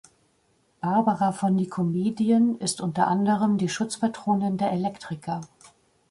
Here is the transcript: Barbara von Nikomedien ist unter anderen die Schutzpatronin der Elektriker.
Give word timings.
Barbara 0.81 1.31
von 1.31 1.53
Nikomedien 1.55 2.57
ist 2.57 2.81
unter 2.81 3.05
anderen 3.07 3.59
die 3.59 3.69
Schutzpatronin 3.69 4.57
der 4.57 4.71
Elektriker. 4.71 5.41